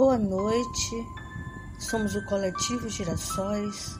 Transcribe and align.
Boa 0.00 0.16
noite, 0.16 1.04
somos 1.80 2.14
o 2.14 2.24
coletivo 2.26 2.88
Girassóis, 2.88 3.98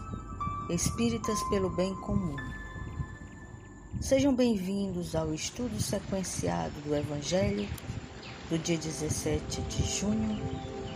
espíritas 0.70 1.42
pelo 1.50 1.70
bem 1.70 1.92
comum. 1.96 2.36
Sejam 4.00 4.32
bem-vindos 4.32 5.16
ao 5.16 5.34
estudo 5.34 5.82
sequenciado 5.82 6.80
do 6.82 6.94
Evangelho 6.94 7.68
do 8.48 8.56
dia 8.60 8.78
17 8.78 9.60
de 9.62 9.82
junho 9.98 10.40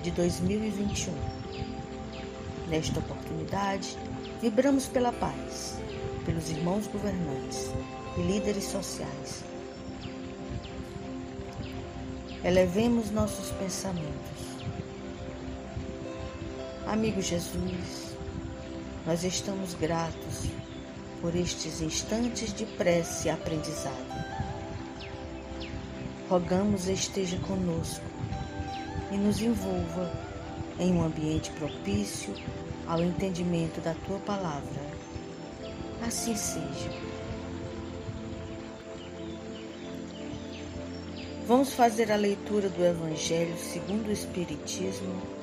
de 0.04 0.12
2021. 0.12 1.12
Nesta 2.69 3.00
oportunidade, 3.00 3.98
vibramos 4.41 4.87
pela 4.87 5.12
paz, 5.12 5.79
pelos 6.25 6.48
irmãos 6.48 6.87
governantes 6.87 7.73
e 8.16 8.23
líderes 8.23 8.66
sociais. 8.66 9.43
Elevemos 12.45 13.11
nossos 13.11 13.50
pensamentos 13.50 14.41
Amigo 16.93 17.23
Jesus, 17.23 18.14
nós 19.07 19.25
estamos 19.25 19.73
gratos 19.73 20.51
por 21.23 21.35
estes 21.35 21.81
instantes 21.81 22.53
de 22.53 22.67
prece 22.67 23.29
e 23.29 23.31
aprendizado. 23.31 23.96
Rogamos 26.29 26.89
esteja 26.89 27.39
conosco 27.39 28.05
e 29.11 29.17
nos 29.17 29.41
envolva 29.41 30.13
em 30.79 30.93
um 30.93 31.03
ambiente 31.03 31.51
propício 31.53 32.34
ao 32.87 33.01
entendimento 33.01 33.81
da 33.81 33.95
tua 34.06 34.19
palavra. 34.19 34.83
Assim 36.06 36.37
seja. 36.37 36.91
Vamos 41.48 41.73
fazer 41.73 42.12
a 42.12 42.17
leitura 42.17 42.69
do 42.69 42.84
Evangelho 42.84 43.56
segundo 43.56 44.09
o 44.09 44.12
Espiritismo 44.12 45.42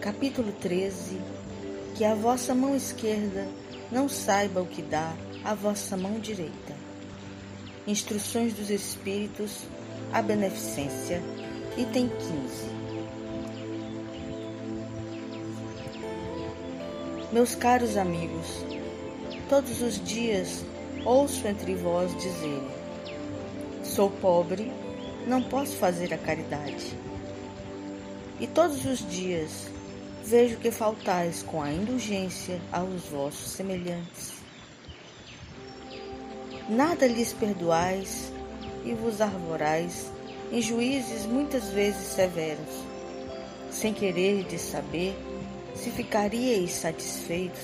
capítulo 0.00 0.52
13, 0.52 1.20
que 1.96 2.04
a 2.04 2.14
vossa 2.14 2.54
mão 2.54 2.76
esquerda 2.76 3.48
não 3.90 4.08
saiba 4.08 4.62
o 4.62 4.66
que 4.66 4.80
dá 4.80 5.12
a 5.44 5.54
vossa 5.54 5.96
mão 5.96 6.20
direita. 6.20 6.76
Instruções 7.84 8.52
dos 8.52 8.70
Espíritos, 8.70 9.64
a 10.12 10.22
Beneficência, 10.22 11.20
item 11.76 12.08
15. 12.08 12.78
Meus 17.32 17.56
caros 17.56 17.96
amigos, 17.96 18.64
todos 19.48 19.82
os 19.82 20.02
dias 20.04 20.64
ouço 21.04 21.46
entre 21.48 21.74
vós 21.74 22.16
dizer: 22.16 22.62
Sou 23.82 24.10
pobre, 24.10 24.72
não 25.26 25.42
posso 25.42 25.76
fazer 25.76 26.14
a 26.14 26.18
caridade. 26.18 26.96
E 28.38 28.46
todos 28.46 28.84
os 28.84 29.04
dias 29.10 29.67
vejo 30.28 30.58
que 30.58 30.70
faltais 30.70 31.42
com 31.42 31.62
a 31.62 31.72
indulgência 31.72 32.60
aos 32.70 33.04
vossos 33.04 33.50
semelhantes. 33.52 34.34
Nada 36.68 37.06
lhes 37.06 37.32
perdoais 37.32 38.30
e 38.84 38.92
vos 38.92 39.22
arvorais 39.22 40.12
em 40.52 40.60
juízes 40.60 41.24
muitas 41.24 41.70
vezes 41.70 42.08
severos, 42.08 42.84
sem 43.70 43.94
querer 43.94 44.44
de 44.44 44.58
saber 44.58 45.16
se 45.74 45.90
ficaríeis 45.90 46.72
satisfeitos, 46.72 47.62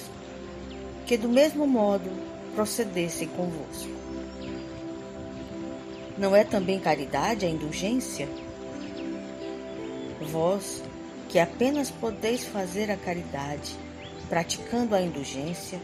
que 1.04 1.18
do 1.18 1.28
mesmo 1.28 1.66
modo 1.66 2.10
procedessem 2.54 3.28
convosco. 3.28 3.92
Não 6.16 6.34
é 6.34 6.44
também 6.44 6.80
caridade 6.80 7.44
a 7.44 7.48
indulgência? 7.50 8.26
Vós, 10.32 10.82
que 11.34 11.40
apenas 11.40 11.90
podeis 11.90 12.44
fazer 12.44 12.92
a 12.92 12.96
caridade, 12.96 13.76
praticando 14.28 14.94
a 14.94 15.02
indulgência, 15.02 15.80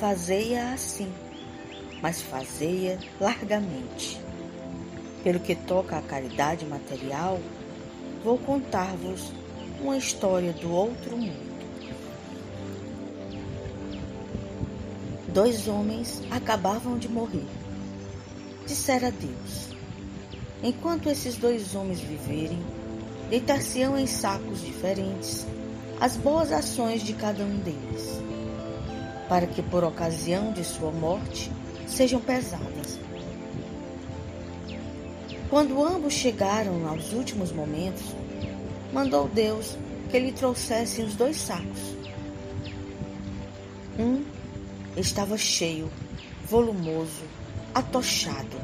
fazei-a 0.00 0.72
assim, 0.72 1.12
mas 2.00 2.22
fazei-a 2.22 2.96
largamente. 3.20 4.18
Pelo 5.22 5.38
que 5.38 5.54
toca 5.54 5.98
à 5.98 6.00
caridade 6.00 6.64
material, 6.64 7.38
vou 8.24 8.38
contar-vos 8.38 9.34
uma 9.82 9.98
história 9.98 10.54
do 10.54 10.72
outro 10.72 11.14
mundo. 11.14 11.54
Dois 15.28 15.68
homens 15.68 16.22
acabavam 16.30 16.96
de 16.96 17.06
morrer. 17.10 17.44
Dissera 18.66 19.10
Deus: 19.10 19.76
Enquanto 20.62 21.10
esses 21.10 21.36
dois 21.36 21.74
homens 21.74 22.00
viverem, 22.00 22.64
deitar-se-ão 23.28 23.98
em 23.98 24.06
sacos 24.06 24.60
diferentes 24.60 25.46
as 26.00 26.16
boas 26.16 26.52
ações 26.52 27.02
de 27.02 27.12
cada 27.14 27.42
um 27.42 27.56
deles, 27.58 28.20
para 29.28 29.46
que 29.46 29.62
por 29.62 29.84
ocasião 29.84 30.52
de 30.52 30.64
sua 30.64 30.90
morte 30.90 31.50
sejam 31.86 32.20
pesadas. 32.20 32.98
Quando 35.48 35.82
ambos 35.82 36.14
chegaram 36.14 36.88
aos 36.88 37.12
últimos 37.12 37.52
momentos, 37.52 38.02
mandou 38.92 39.28
Deus 39.28 39.76
que 40.10 40.18
lhe 40.18 40.32
trouxessem 40.32 41.04
os 41.04 41.14
dois 41.14 41.36
sacos. 41.36 41.94
Um 43.98 44.24
estava 44.96 45.38
cheio, 45.38 45.90
volumoso, 46.48 47.22
atochado, 47.74 48.56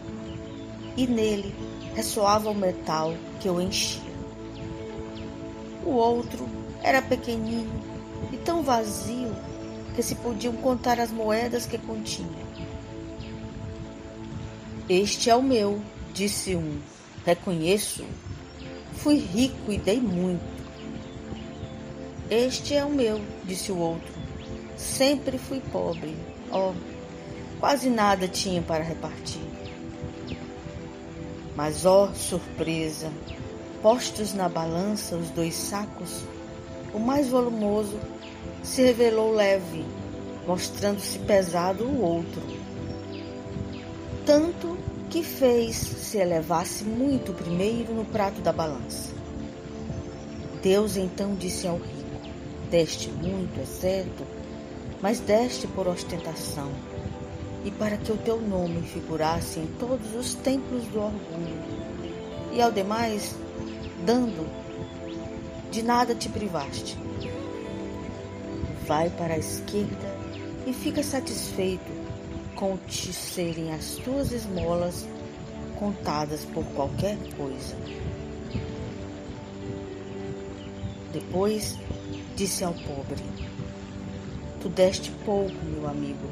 e 0.96 1.06
nele 1.06 1.54
ressoava 1.94 2.50
o 2.50 2.54
metal 2.54 3.14
que 3.40 3.48
o 3.48 3.60
enchia. 3.60 4.09
O 5.90 5.94
outro 5.94 6.48
era 6.84 7.02
pequenino 7.02 7.68
e 8.32 8.36
tão 8.36 8.62
vazio 8.62 9.34
que 9.96 10.00
se 10.04 10.14
podiam 10.14 10.54
contar 10.54 11.00
as 11.00 11.10
moedas 11.10 11.66
que 11.66 11.76
continha. 11.76 12.28
Este 14.88 15.30
é 15.30 15.34
o 15.34 15.42
meu, 15.42 15.82
disse 16.14 16.54
um. 16.54 16.78
Reconheço. 17.26 18.04
Fui 18.98 19.16
rico 19.16 19.72
e 19.72 19.78
dei 19.78 20.00
muito. 20.00 20.44
Este 22.30 22.76
é 22.76 22.84
o 22.84 22.90
meu, 22.90 23.20
disse 23.42 23.72
o 23.72 23.78
outro. 23.78 24.14
Sempre 24.76 25.38
fui 25.38 25.58
pobre. 25.72 26.16
Oh, 26.52 26.72
quase 27.58 27.90
nada 27.90 28.28
tinha 28.28 28.62
para 28.62 28.84
repartir. 28.84 29.42
Mas, 31.56 31.84
ó 31.84 32.04
oh, 32.04 32.14
surpresa! 32.14 33.10
Postos 33.82 34.34
na 34.34 34.46
balança 34.46 35.16
os 35.16 35.30
dois 35.30 35.54
sacos, 35.54 36.22
o 36.92 36.98
mais 36.98 37.28
volumoso 37.28 37.98
se 38.62 38.82
revelou 38.82 39.32
leve, 39.32 39.86
mostrando-se 40.46 41.18
pesado 41.20 41.84
o 41.84 42.02
outro. 42.02 42.42
Tanto 44.26 44.76
que 45.08 45.22
fez 45.22 45.76
se 45.76 46.18
elevasse 46.18 46.84
muito 46.84 47.32
primeiro 47.32 47.94
no 47.94 48.04
prato 48.04 48.42
da 48.42 48.52
balança. 48.52 49.14
Deus 50.62 50.98
então 50.98 51.34
disse 51.34 51.66
ao 51.66 51.76
rico: 51.76 52.28
Deste 52.70 53.08
muito, 53.08 53.58
é 53.58 53.64
certo, 53.64 54.26
mas 55.00 55.20
deste 55.20 55.66
por 55.66 55.88
ostentação, 55.88 56.70
e 57.64 57.70
para 57.70 57.96
que 57.96 58.12
o 58.12 58.18
teu 58.18 58.38
nome 58.40 58.82
figurasse 58.82 59.58
em 59.58 59.66
todos 59.78 60.14
os 60.14 60.34
templos 60.34 60.84
do 60.88 61.00
orgulho. 61.00 61.80
E 62.52 62.60
ao 62.60 62.70
demais, 62.70 63.34
dando, 64.04 64.48
de 65.70 65.82
nada 65.82 66.14
te 66.14 66.28
privaste. 66.28 66.98
Vai 68.86 69.10
para 69.10 69.34
a 69.34 69.38
esquerda 69.38 70.16
e 70.66 70.72
fica 70.72 71.02
satisfeito 71.02 71.90
com 72.54 72.76
te 72.76 73.12
serem 73.12 73.72
as 73.72 73.94
tuas 73.96 74.32
esmolas 74.32 75.06
contadas 75.78 76.44
por 76.44 76.64
qualquer 76.74 77.16
coisa. 77.36 77.76
Depois 81.12 81.78
disse 82.36 82.64
ao 82.64 82.74
pobre: 82.74 83.22
Tu 84.60 84.68
deste 84.68 85.10
pouco, 85.24 85.54
meu 85.64 85.88
amigo, 85.88 86.28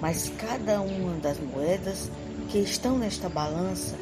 mas 0.00 0.30
cada 0.38 0.80
uma 0.80 1.14
das 1.20 1.38
moedas 1.38 2.10
que 2.48 2.58
estão 2.58 2.98
nesta 2.98 3.28
balança 3.28 3.96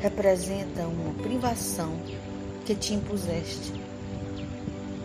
representa 0.00 0.86
uma 0.86 1.14
privação 1.22 1.96
que 2.64 2.74
te 2.74 2.94
impuseste. 2.94 3.72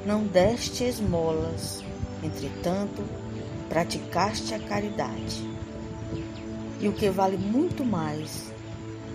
Não 0.05 0.23
deste 0.23 0.85
esmolas, 0.85 1.83
entretanto, 2.23 3.03
praticaste 3.67 4.53
a 4.53 4.59
caridade. 4.59 5.47
E 6.79 6.87
o 6.87 6.93
que 6.93 7.09
vale 7.09 7.37
muito 7.37 7.83
mais, 7.83 8.51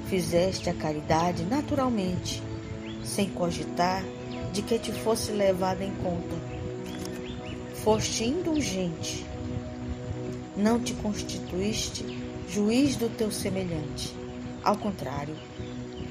fizeste 0.08 0.68
a 0.68 0.74
caridade 0.74 1.44
naturalmente, 1.44 2.42
sem 3.02 3.30
cogitar 3.30 4.04
de 4.52 4.60
que 4.62 4.78
te 4.78 4.92
fosse 4.92 5.32
levada 5.32 5.82
em 5.82 5.94
conta. 5.96 6.34
Foste 7.82 8.24
indulgente, 8.24 9.26
não 10.56 10.78
te 10.78 10.92
constituíste 10.94 12.04
juiz 12.48 12.96
do 12.96 13.08
teu 13.08 13.30
semelhante. 13.32 14.14
Ao 14.62 14.76
contrário, 14.76 15.34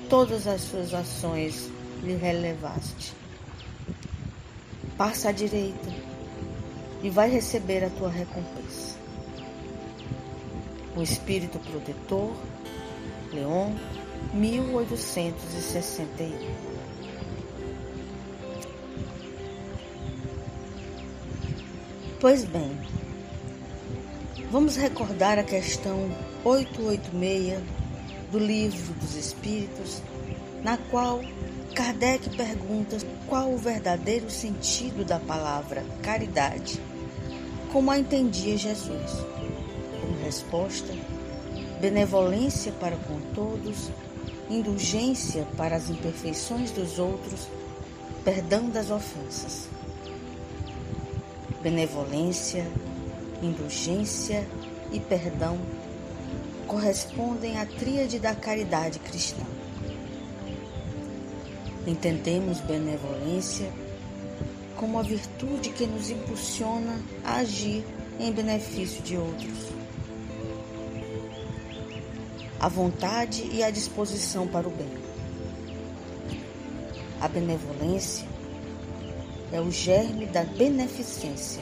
todas 0.10 0.48
as 0.48 0.62
suas 0.62 0.94
ações 0.94 1.72
lhe 2.04 2.16
relevaste. 2.16 3.14
passa 4.98 5.30
à 5.30 5.32
direita 5.32 5.90
e 7.02 7.10
vai 7.10 7.30
receber 7.30 7.82
a 7.84 7.90
tua 7.90 8.10
recompensa. 8.10 8.98
O 10.96 11.02
Espírito 11.02 11.58
Protetor, 11.60 12.36
Leon, 13.32 13.72
1861. 14.34 16.54
Pois 22.20 22.46
bem, 22.46 22.78
vamos 24.52 24.76
recordar 24.76 25.40
a 25.40 25.44
questão 25.44 26.12
886 26.46 27.60
do 28.32 28.38
Livro 28.40 28.94
dos 28.94 29.16
Espíritos, 29.16 30.02
na 30.64 30.78
qual 30.78 31.22
Kardec 31.74 32.30
pergunta 32.38 32.98
qual 33.28 33.52
o 33.52 33.58
verdadeiro 33.58 34.30
sentido 34.30 35.04
da 35.04 35.20
palavra 35.20 35.84
caridade, 36.04 36.80
como 37.72 37.90
a 37.90 37.98
entendia 37.98 38.56
Jesus. 38.56 39.12
Como 40.00 40.24
resposta, 40.24 40.94
benevolência 41.82 42.72
para 42.74 42.96
com 42.96 43.20
todos, 43.34 43.90
indulgência 44.52 45.48
para 45.58 45.76
as 45.76 45.90
imperfeições 45.90 46.70
dos 46.70 47.00
outros, 47.00 47.48
perdão 48.24 48.70
das 48.70 48.92
ofensas. 48.92 49.68
Benevolência, 51.64 52.68
indulgência 53.42 54.48
e 54.92 55.00
perdão 55.00 55.58
correspondem 56.68 57.58
à 57.58 57.66
tríade 57.66 58.20
da 58.20 58.36
caridade 58.36 59.00
cristã. 59.00 59.44
Entendemos 61.86 62.62
benevolência 62.62 63.70
como 64.78 65.00
a 65.00 65.02
virtude 65.02 65.70
que 65.70 65.86
nos 65.86 66.10
impulsiona 66.10 67.00
a 67.24 67.36
agir 67.36 67.86
em 68.20 68.32
benefício 68.32 69.02
de 69.04 69.18
outros. 69.18 69.70
A 72.60 72.70
vontade 72.70 73.50
e 73.52 73.62
a 73.62 73.70
disposição 73.70 74.48
para 74.48 74.68
o 74.68 74.72
bem. 74.72 74.90
A 77.20 77.28
benevolência 77.28 78.26
é 79.52 79.60
o 79.60 79.70
germe 79.70 80.26
da 80.26 80.44
beneficência. 80.44 81.62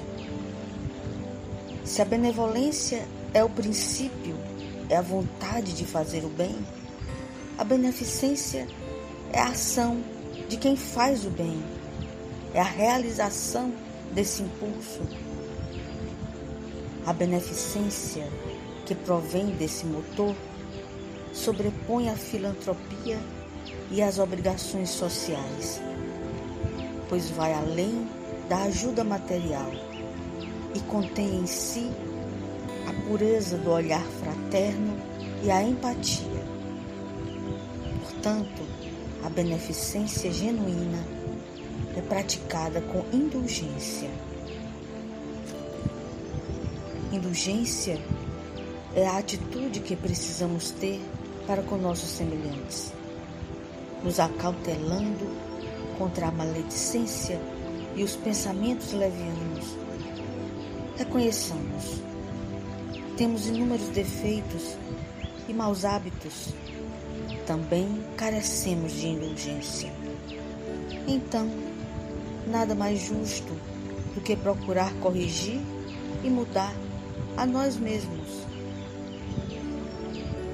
Se 1.83 2.01
a 2.01 2.05
benevolência 2.05 3.07
é 3.33 3.43
o 3.43 3.49
princípio, 3.49 4.35
é 4.87 4.97
a 4.97 5.01
vontade 5.01 5.73
de 5.73 5.85
fazer 5.85 6.23
o 6.23 6.29
bem, 6.29 6.55
a 7.57 7.63
beneficência 7.63 8.67
é 9.33 9.39
a 9.39 9.49
ação 9.49 10.01
de 10.51 10.57
quem 10.57 10.75
faz 10.75 11.25
o 11.25 11.29
bem, 11.29 11.63
é 12.53 12.59
a 12.59 12.65
realização 12.65 13.71
desse 14.11 14.43
impulso. 14.43 14.99
A 17.05 17.13
beneficência 17.13 18.27
que 18.85 18.93
provém 18.93 19.45
desse 19.51 19.85
motor 19.85 20.35
sobrepõe 21.31 22.09
a 22.09 22.17
filantropia 22.17 23.17
e 23.89 24.01
as 24.01 24.19
obrigações 24.19 24.89
sociais, 24.89 25.81
pois 27.07 27.29
vai 27.29 27.53
além 27.53 28.05
da 28.49 28.63
ajuda 28.63 29.05
material 29.05 29.71
e 30.75 30.81
contém 30.81 31.33
em 31.33 31.47
si 31.47 31.89
a 32.89 33.07
pureza 33.07 33.57
do 33.57 33.71
olhar 33.71 34.03
fraterno 34.03 34.97
e 35.41 35.49
a 35.49 35.63
empatia. 35.63 36.43
Portanto, 38.01 38.70
a 39.23 39.29
beneficência 39.29 40.31
genuína 40.31 41.05
é 41.95 42.01
praticada 42.01 42.81
com 42.81 43.05
indulgência. 43.15 44.09
Indulgência 47.11 47.99
é 48.95 49.05
a 49.05 49.17
atitude 49.17 49.81
que 49.81 49.95
precisamos 49.95 50.71
ter 50.71 50.99
para 51.45 51.61
com 51.61 51.77
nossos 51.77 52.09
semelhantes, 52.09 52.93
nos 54.03 54.19
acautelando 54.19 55.27
contra 55.97 56.27
a 56.27 56.31
maledicência 56.31 57.39
e 57.95 58.03
os 58.03 58.15
pensamentos 58.15 58.93
levianos. 58.93 59.75
Reconheçamos, 60.97 62.01
temos 63.17 63.47
inúmeros 63.47 63.87
defeitos 63.89 64.77
e 65.47 65.53
maus 65.53 65.85
hábitos 65.85 66.53
também 67.51 68.01
carecemos 68.15 68.93
de 68.93 69.09
indulgência. 69.09 69.91
Então, 71.05 71.51
nada 72.47 72.73
mais 72.73 72.97
justo 73.01 73.51
do 74.15 74.21
que 74.21 74.37
procurar 74.37 74.93
corrigir 75.01 75.59
e 76.23 76.29
mudar 76.29 76.73
a 77.35 77.45
nós 77.45 77.75
mesmos. 77.75 78.47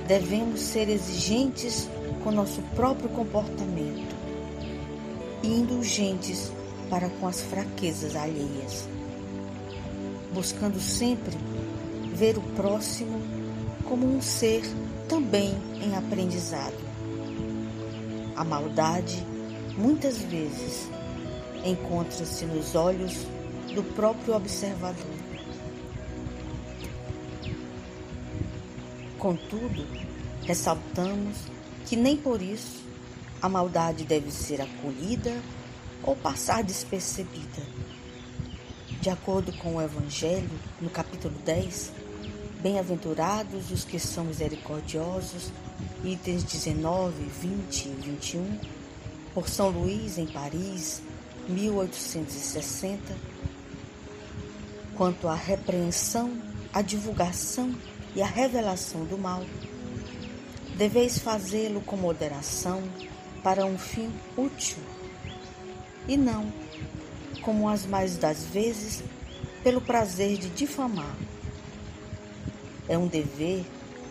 Devemos 0.08 0.60
ser 0.60 0.90
exigentes 0.90 1.88
com 2.24 2.32
nosso 2.32 2.64
próprio 2.76 3.10
comportamento 3.10 4.16
e 5.44 5.50
indulgentes 5.50 6.52
para 6.90 7.10
com 7.10 7.28
as 7.28 7.42
fraquezas 7.42 8.16
alheias, 8.16 8.90
buscando 10.34 10.80
sempre 10.80 11.38
ver 12.16 12.40
o 12.40 12.42
próximo 12.56 13.22
como 13.84 14.08
um 14.08 14.20
ser 14.20 14.64
também 15.08 15.56
em 15.80 15.96
aprendizado. 15.96 16.87
A 18.38 18.44
maldade, 18.44 19.26
muitas 19.76 20.20
vezes, 20.20 20.88
encontra-se 21.66 22.46
nos 22.46 22.76
olhos 22.76 23.26
do 23.74 23.84
próprio 23.96 24.36
observador. 24.36 25.18
Contudo, 29.18 29.86
ressaltamos 30.44 31.36
que 31.88 31.96
nem 31.96 32.16
por 32.16 32.42
isso 32.42 32.86
a 33.42 33.50
maldade 33.50 34.06
deve 34.06 34.32
ser 34.32 34.62
acolhida 34.62 35.36
ou 36.04 36.16
passar 36.16 36.64
despercebida. 36.64 37.64
De 39.02 39.10
acordo 39.10 39.52
com 39.54 39.76
o 39.76 39.82
Evangelho, 39.82 40.50
no 40.80 40.90
capítulo 40.90 41.34
10, 41.44 41.92
Bem-aventurados 42.62 43.70
os 43.70 43.86
que 43.86 44.00
são 44.00 44.26
misericordiosos, 44.26 45.52
itens 46.04 46.44
19, 46.44 47.14
20 47.42 47.86
e 47.86 47.90
21, 47.90 48.60
por 49.34 49.48
São 49.48 49.70
Luís, 49.70 50.18
em 50.18 50.28
Paris, 50.28 51.02
1860. 51.48 53.16
Quanto 54.96 55.28
à 55.28 55.36
repreensão, 55.36 56.42
à 56.74 56.82
divulgação 56.82 57.76
e 58.16 58.22
à 58.22 58.26
revelação 58.26 59.06
do 59.06 59.18
mal, 59.18 59.44
deveis 60.78 61.20
fazê-lo 61.20 61.82
com 61.82 61.96
moderação 61.96 62.84
para 63.44 63.66
um 63.66 63.78
fim 63.78 64.12
útil, 64.36 64.78
e 66.08 66.18
não, 66.18 66.52
como 67.42 67.70
as 67.70 67.86
mais 67.86 68.18
das 68.18 68.44
vezes, 68.46 69.04
pelo 69.64 69.82
prazer 69.82 70.38
de 70.38 70.50
difamar 70.50 71.16
é 72.88 72.98
um 72.98 73.08
dever 73.08 73.66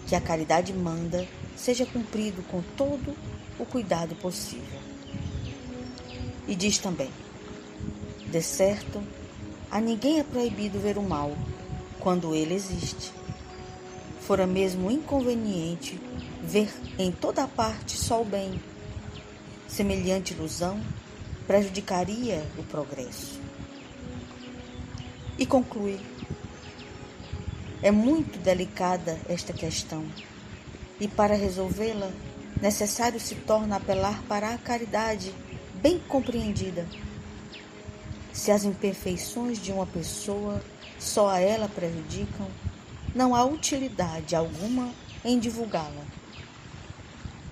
que 0.06 0.14
a 0.14 0.20
caridade 0.20 0.72
manda 0.72 1.26
seja 1.56 1.86
cumprido 1.86 2.42
com 2.44 2.62
todo 2.76 3.16
o 3.58 3.64
cuidado 3.64 4.14
possível. 4.16 4.78
E 6.46 6.54
diz 6.54 6.78
também: 6.78 7.10
de 8.30 8.42
certo, 8.42 9.02
a 9.70 9.80
ninguém 9.80 10.20
é 10.20 10.22
proibido 10.22 10.78
ver 10.78 10.98
o 10.98 11.02
mal 11.02 11.36
quando 11.98 12.34
ele 12.34 12.54
existe. 12.54 13.12
Fora 14.20 14.46
mesmo 14.46 14.90
inconveniente 14.90 16.00
ver 16.42 16.72
em 16.98 17.10
toda 17.10 17.46
parte 17.46 17.96
só 17.96 18.20
o 18.20 18.24
bem. 18.24 18.60
Semelhante 19.68 20.34
ilusão 20.34 20.80
prejudicaria 21.46 22.44
o 22.58 22.62
progresso. 22.62 23.40
E 25.38 25.46
conclui 25.46 26.00
é 27.82 27.90
muito 27.90 28.38
delicada 28.38 29.18
esta 29.28 29.52
questão 29.52 30.04
e 31.00 31.06
para 31.06 31.34
resolvê-la, 31.34 32.10
necessário 32.60 33.20
se 33.20 33.34
torna 33.34 33.76
apelar 33.76 34.22
para 34.22 34.54
a 34.54 34.58
caridade 34.58 35.34
bem 35.74 35.98
compreendida. 36.08 36.86
Se 38.32 38.50
as 38.50 38.64
imperfeições 38.64 39.58
de 39.58 39.72
uma 39.72 39.86
pessoa 39.86 40.62
só 40.98 41.28
a 41.28 41.40
ela 41.40 41.68
prejudicam, 41.68 42.46
não 43.14 43.34
há 43.34 43.44
utilidade 43.44 44.34
alguma 44.34 44.90
em 45.24 45.38
divulgá-la. 45.38 46.04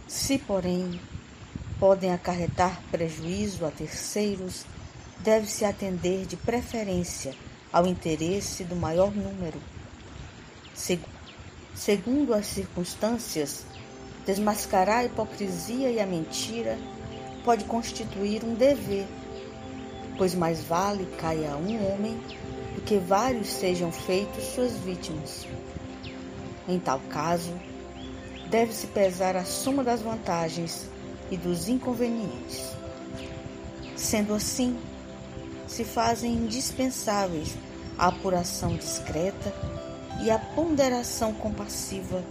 Se, 0.06 0.38
porém, 0.38 1.00
podem 1.78 2.12
acarretar 2.12 2.80
prejuízo 2.90 3.64
a 3.66 3.70
terceiros, 3.70 4.64
deve-se 5.20 5.64
atender 5.64 6.26
de 6.26 6.36
preferência 6.36 7.34
ao 7.72 7.86
interesse 7.86 8.62
do 8.64 8.76
maior 8.76 9.10
número 9.14 9.58
segundo 11.74 12.32
as 12.32 12.46
circunstâncias, 12.46 13.64
desmascarar 14.24 14.98
a 14.98 15.04
hipocrisia 15.04 15.90
e 15.90 16.00
a 16.00 16.06
mentira 16.06 16.78
pode 17.44 17.64
constituir 17.64 18.44
um 18.44 18.54
dever, 18.54 19.06
pois 20.16 20.34
mais 20.34 20.62
vale 20.62 21.06
caia 21.18 21.56
um 21.56 21.92
homem 21.92 22.16
do 22.74 22.80
que 22.82 22.96
vários 22.98 23.48
sejam 23.48 23.90
feitos 23.92 24.44
suas 24.44 24.72
vítimas. 24.78 25.46
Em 26.66 26.78
tal 26.78 27.00
caso, 27.10 27.52
deve-se 28.48 28.86
pesar 28.86 29.36
a 29.36 29.44
soma 29.44 29.84
das 29.84 30.00
vantagens 30.00 30.88
e 31.30 31.36
dos 31.36 31.68
inconvenientes. 31.68 32.72
Sendo 33.96 34.34
assim, 34.34 34.78
se 35.66 35.84
fazem 35.84 36.32
indispensáveis 36.32 37.56
a 37.98 38.08
apuração 38.08 38.76
discreta 38.76 39.52
e 40.22 40.30
a 40.30 40.38
ponderação 40.38 41.32
compassiva 41.32 42.22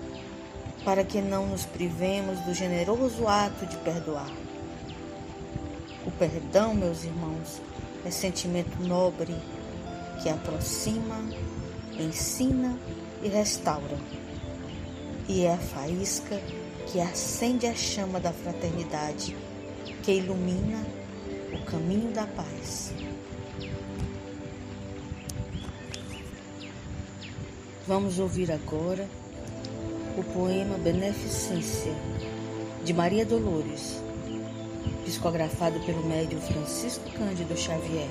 para 0.84 1.04
que 1.04 1.22
não 1.22 1.48
nos 1.48 1.66
privemos 1.66 2.40
do 2.42 2.54
generoso 2.54 3.28
ato 3.28 3.66
de 3.66 3.78
perdoar. 3.78 4.30
O 6.06 6.12
perdão, 6.12 6.74
meus 6.74 7.04
irmãos, 7.04 7.62
é 8.06 8.12
sentimento 8.12 8.82
nobre 8.82 9.34
que 10.22 10.30
aproxima, 10.30 11.18
ensina 11.98 12.78
e 13.22 13.30
restaura. 13.30 13.98
E 15.28 15.46
é 15.46 15.54
a 15.54 15.58
faísca 15.58 16.42
que 16.88 17.00
acende 17.00 17.66
a 17.66 17.74
chama 17.74 18.20
da 18.20 18.34
fraternidade, 18.34 19.36
que 20.04 20.12
ilumina 20.12 20.86
o 21.54 21.64
caminho 21.66 22.12
da 22.12 22.28
paz. 22.28 22.94
Vamos 27.86 28.18
ouvir 28.18 28.50
agora 28.50 29.06
o 30.18 30.24
poema 30.24 30.78
Beneficência, 30.78 31.92
de 32.86 32.94
Maria 32.94 33.26
Dolores, 33.26 34.02
psicografado 35.04 35.78
pelo 35.82 36.02
médium 36.08 36.40
Francisco 36.40 37.04
Cândido 37.12 37.58
Xavier. 37.58 38.08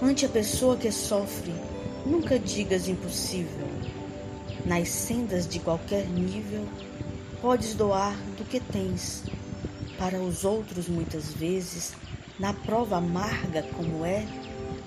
Ante 0.00 0.26
a 0.26 0.28
pessoa 0.28 0.76
que 0.76 0.92
sofre, 0.92 1.52
nunca 2.06 2.38
digas 2.38 2.86
impossível. 2.86 3.66
Nas 4.64 4.88
sendas 4.90 5.44
de 5.48 5.58
qualquer 5.58 6.06
nível, 6.06 6.64
podes 7.42 7.74
doar 7.74 8.16
do 8.38 8.44
que 8.44 8.60
tens. 8.60 9.24
Para 9.98 10.20
os 10.20 10.44
outros, 10.44 10.88
muitas 10.88 11.32
vezes, 11.32 11.94
na 12.38 12.54
prova 12.54 12.98
amarga 12.98 13.64
como 13.76 14.04
é, 14.04 14.24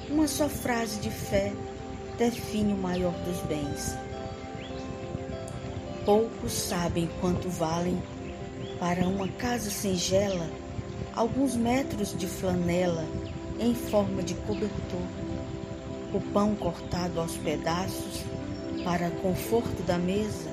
uma 0.09 0.27
só 0.27 0.47
frase 0.49 0.99
de 0.99 1.09
fé 1.09 1.53
define 2.17 2.73
o 2.73 2.77
maior 2.77 3.13
dos 3.25 3.39
bens. 3.41 3.95
Poucos 6.05 6.51
sabem 6.51 7.09
quanto 7.21 7.49
valem 7.49 8.01
para 8.79 9.07
uma 9.07 9.27
casa 9.27 9.69
singela 9.69 10.49
alguns 11.15 11.55
metros 11.55 12.15
de 12.17 12.27
flanela 12.27 13.05
em 13.59 13.73
forma 13.73 14.21
de 14.21 14.33
cobertor, 14.33 15.07
o 16.13 16.19
pão 16.33 16.55
cortado 16.55 17.19
aos 17.19 17.37
pedaços 17.37 18.23
para 18.83 19.09
conforto 19.09 19.81
da 19.83 19.97
mesa, 19.97 20.51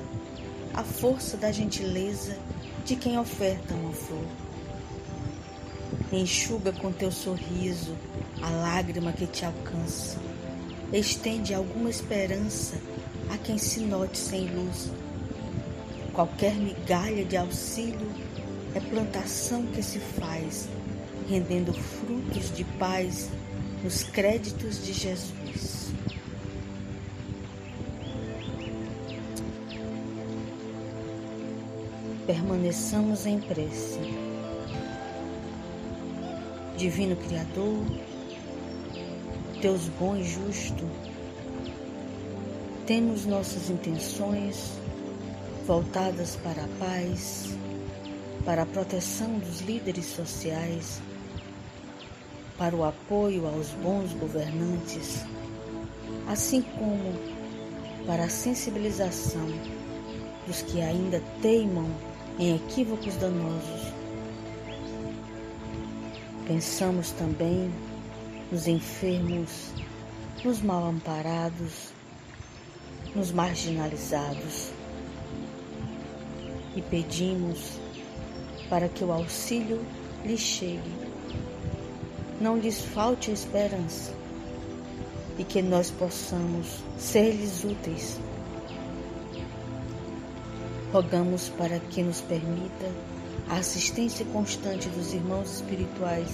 a 0.73 0.83
força 0.83 1.35
da 1.35 1.51
gentileza 1.51 2.37
de 2.85 2.95
quem 2.95 3.19
oferta 3.19 3.73
uma 3.73 3.91
flor. 3.91 4.25
Enxuga 6.11 6.71
com 6.71 6.91
teu 6.91 7.11
sorriso 7.11 7.95
a 8.41 8.49
lágrima 8.49 9.13
que 9.13 9.27
te 9.27 9.45
alcança. 9.45 10.17
Estende 10.91 11.53
alguma 11.53 11.89
esperança 11.89 12.77
a 13.29 13.37
quem 13.37 13.57
se 13.57 13.81
note 13.81 14.17
sem 14.17 14.47
luz 14.47 14.91
Qualquer 16.13 16.53
migalha 16.55 17.23
de 17.23 17.37
auxílio 17.37 18.11
é 18.75 18.81
plantação 18.81 19.65
que 19.67 19.81
se 19.81 19.97
faz, 19.99 20.67
rendendo 21.29 21.73
frutos 21.73 22.53
de 22.53 22.65
paz 22.65 23.29
nos 23.81 24.03
créditos 24.03 24.85
de 24.85 24.91
Jesus. 24.91 25.93
Permaneçamos 32.27 33.25
em 33.25 33.39
prece. 33.39 33.99
Divino 36.75 37.15
Criador, 37.15 37.85
Deus 39.61 39.87
bom 39.99 40.15
e 40.15 40.23
justo, 40.23 40.89
temos 42.87 43.27
nossas 43.27 43.69
intenções 43.69 44.71
voltadas 45.67 46.35
para 46.37 46.63
a 46.63 46.67
paz, 46.79 47.55
para 48.43 48.63
a 48.63 48.65
proteção 48.65 49.37
dos 49.37 49.61
líderes 49.61 50.07
sociais, 50.07 50.99
para 52.57 52.75
o 52.75 52.83
apoio 52.83 53.45
aos 53.45 53.67
bons 53.83 54.11
governantes, 54.13 55.23
assim 56.27 56.63
como 56.63 57.13
para 58.07 58.23
a 58.23 58.29
sensibilização 58.29 59.45
dos 60.47 60.63
que 60.63 60.81
ainda 60.81 61.21
teimam 61.39 61.85
em 62.39 62.55
equívocos 62.55 63.15
danosos. 63.17 63.93
Pensamos 66.47 67.11
também 67.11 67.71
nos 68.51 68.67
enfermos, 68.67 69.71
nos 70.43 70.61
mal 70.61 70.83
amparados, 70.85 71.93
nos 73.15 73.31
marginalizados 73.31 74.71
e 76.75 76.81
pedimos 76.81 77.79
para 78.69 78.89
que 78.89 79.03
o 79.03 79.11
auxílio 79.11 79.79
lhes 80.25 80.39
chegue. 80.39 80.91
Não 82.39 82.57
lhes 82.57 82.81
falte 82.81 83.31
a 83.31 83.33
esperança 83.33 84.13
e 85.37 85.43
que 85.43 85.61
nós 85.61 85.89
possamos 85.91 86.67
ser-lhes 86.97 87.63
úteis. 87.63 88.19
Rogamos 90.91 91.49
para 91.49 91.79
que 91.79 92.03
nos 92.03 92.19
permita 92.21 92.91
a 93.49 93.57
assistência 93.57 94.25
constante 94.25 94.89
dos 94.89 95.13
irmãos 95.13 95.55
espirituais, 95.55 96.29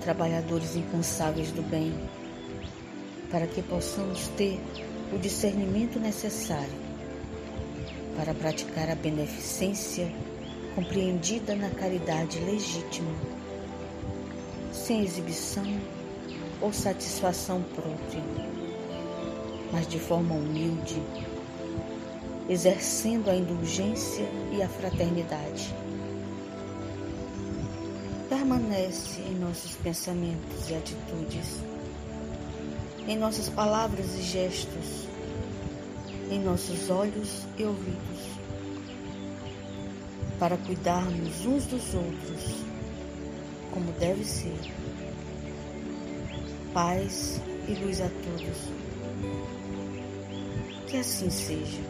trabalhadores 0.00 0.76
incansáveis 0.76 1.52
do 1.52 1.62
bem, 1.62 1.94
para 3.30 3.46
que 3.46 3.62
possamos 3.62 4.28
ter 4.28 4.60
o 5.12 5.18
discernimento 5.18 5.98
necessário 5.98 6.90
para 8.16 8.34
praticar 8.34 8.90
a 8.90 8.94
beneficência 8.94 10.12
compreendida 10.74 11.54
na 11.54 11.70
caridade 11.70 12.38
legítima, 12.40 13.10
sem 14.72 15.02
exibição 15.02 15.66
ou 16.60 16.72
satisfação 16.72 17.62
própria, 17.74 18.22
mas 19.72 19.86
de 19.86 19.98
forma 19.98 20.34
humilde, 20.34 21.00
exercendo 22.48 23.30
a 23.30 23.34
indulgência 23.34 24.26
e 24.52 24.62
a 24.62 24.68
fraternidade. 24.68 25.74
Permanece 28.50 29.20
em 29.20 29.36
nossos 29.36 29.76
pensamentos 29.76 30.68
e 30.68 30.74
atitudes, 30.74 31.62
em 33.06 33.16
nossas 33.16 33.48
palavras 33.48 34.18
e 34.18 34.22
gestos, 34.22 35.06
em 36.28 36.40
nossos 36.40 36.90
olhos 36.90 37.46
e 37.56 37.62
ouvidos, 37.62 38.20
para 40.40 40.56
cuidarmos 40.56 41.46
uns 41.46 41.64
dos 41.66 41.94
outros, 41.94 42.56
como 43.70 43.92
deve 44.00 44.24
ser. 44.24 44.58
Paz 46.74 47.40
e 47.68 47.74
luz 47.74 48.00
a 48.00 48.08
todos. 48.08 48.58
Que 50.88 50.96
assim 50.96 51.30
seja. 51.30 51.80